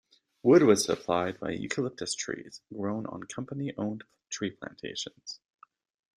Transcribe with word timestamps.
Wood 0.41 0.63
was 0.63 0.83
supplied 0.85 1.39
by 1.39 1.51
eucalyptus 1.51 2.15
trees 2.15 2.61
grown 2.73 3.05
on 3.05 3.21
company-owned 3.25 4.03
tree 4.31 4.49
plantations. 4.49 5.39